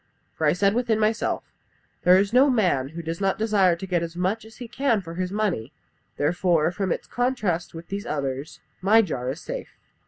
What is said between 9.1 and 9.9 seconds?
is safe.'